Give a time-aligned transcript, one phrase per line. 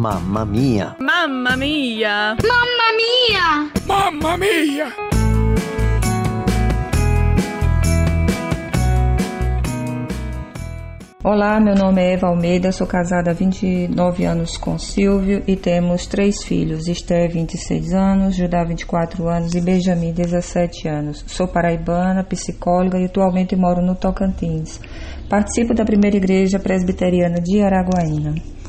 [0.00, 0.96] Mamma mia!
[0.98, 2.34] Mamma mia!
[2.42, 3.70] Mamma mia!
[3.86, 4.86] Mamma mia!
[11.22, 16.06] Olá, meu nome é Eva Almeida, sou casada há 29 anos com Silvio e temos
[16.06, 21.22] três filhos, Esther, 26 anos, Judá, 24 anos e Benjamin, 17 anos.
[21.26, 24.80] Sou paraibana, psicóloga e atualmente moro no Tocantins.
[25.28, 28.59] Participo da primeira igreja presbiteriana de Araguaína.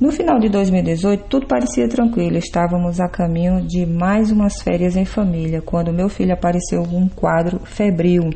[0.00, 2.38] No final de 2018, tudo parecia tranquilo.
[2.38, 7.60] Estávamos a caminho de mais umas férias em família, quando meu filho apareceu um quadro
[7.64, 8.30] febril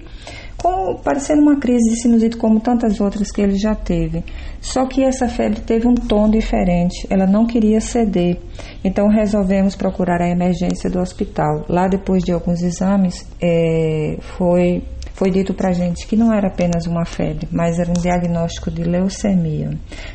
[0.64, 4.24] como parecendo uma crise de sinusite como tantas outras que ele já teve.
[4.62, 8.38] Só que essa febre teve um tom diferente, ela não queria ceder.
[8.82, 11.66] Então resolvemos procurar a emergência do hospital.
[11.68, 14.82] Lá, depois de alguns exames, é, foi,
[15.14, 18.82] foi dito para gente que não era apenas uma febre, mas era um diagnóstico de
[18.82, 19.70] leucemia.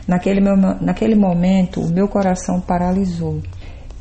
[0.07, 3.41] Naquele, meu, naquele momento, o meu coração paralisou.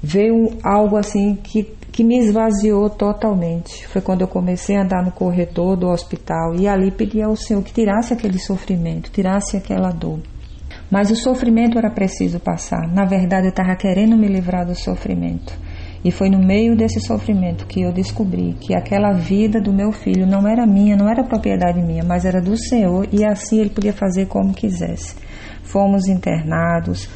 [0.02, 3.88] Veio algo assim que que me esvaziou totalmente.
[3.88, 7.60] Foi quando eu comecei a andar no corredor do hospital e ali pedi ao Senhor
[7.62, 10.20] que tirasse aquele sofrimento, tirasse aquela dor.
[10.90, 12.86] Mas o sofrimento era preciso passar.
[12.86, 15.52] Na verdade, eu estava querendo me livrar do sofrimento.
[16.04, 20.26] E foi no meio desse sofrimento que eu descobri que aquela vida do meu filho
[20.26, 23.92] não era minha, não era propriedade minha, mas era do Senhor e assim ele podia
[23.92, 25.16] fazer como quisesse.
[25.62, 27.08] Fomos internados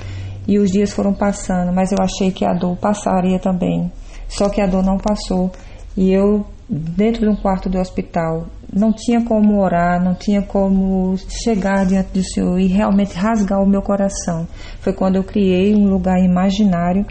[0.48, 3.91] e os dias foram passando, mas eu achei que a dor passaria também.
[4.28, 5.50] Só que a dor não passou
[5.97, 11.15] e eu, dentro de um quarto do hospital, não tinha como orar, não tinha como
[11.45, 14.48] chegar diante do Senhor e realmente rasgar o meu coração.
[14.81, 17.05] Foi quando eu criei um lugar imaginário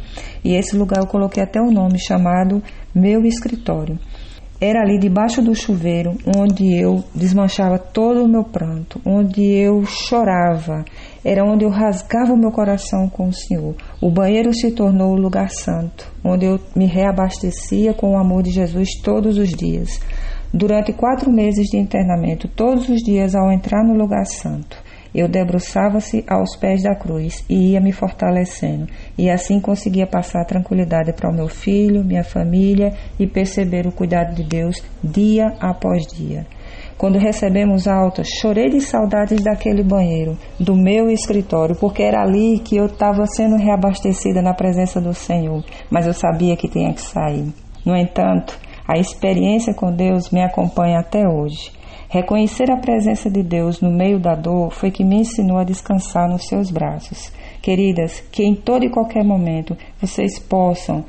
[0.43, 2.63] e esse lugar eu coloquei até o um nome chamado
[2.95, 3.99] Meu Escritório.
[4.59, 10.85] Era ali debaixo do chuveiro onde eu desmanchava todo o meu pranto, onde eu chorava,
[11.25, 13.75] era onde eu rasgava o meu coração com o Senhor.
[13.99, 18.51] O banheiro se tornou o lugar santo, onde eu me reabastecia com o amor de
[18.51, 19.99] Jesus todos os dias.
[20.53, 24.77] Durante quatro meses de internamento, todos os dias ao entrar no lugar santo,
[25.13, 31.13] eu debruçava-se aos pés da cruz e ia me fortalecendo, e assim conseguia passar tranquilidade
[31.13, 36.45] para o meu filho, minha família e perceber o cuidado de Deus dia após dia.
[36.97, 42.75] Quando recebemos alta, chorei de saudades daquele banheiro, do meu escritório, porque era ali que
[42.75, 47.51] eu estava sendo reabastecida na presença do Senhor, mas eu sabia que tinha que sair.
[47.85, 48.57] No entanto,
[48.91, 51.71] a experiência com Deus me acompanha até hoje.
[52.09, 56.27] Reconhecer a presença de Deus no meio da dor foi que me ensinou a descansar
[56.27, 57.31] nos seus braços.
[57.61, 61.05] Queridas, que em todo e qualquer momento vocês possam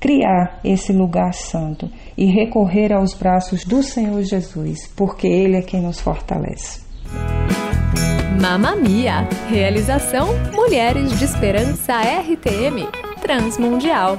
[0.00, 5.82] criar esse lugar santo e recorrer aos braços do Senhor Jesus, porque Ele é quem
[5.82, 6.80] nos fortalece.
[8.42, 9.28] Mamma Mia!
[9.48, 12.88] Realização Mulheres de Esperança RTM
[13.22, 14.18] Transmundial.